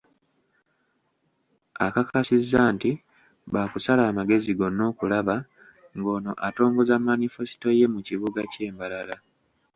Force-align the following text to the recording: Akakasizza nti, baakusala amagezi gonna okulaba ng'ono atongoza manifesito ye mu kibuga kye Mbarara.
Akakasizza 1.85 2.61
nti, 2.75 2.91
baakusala 3.53 4.01
amagezi 4.11 4.51
gonna 4.59 4.83
okulaba 4.91 5.35
ng'ono 5.97 6.31
atongoza 6.47 6.95
manifesito 7.09 7.67
ye 7.79 7.85
mu 7.93 7.99
kibuga 8.07 8.41
kye 8.51 8.65
Mbarara. 8.73 9.17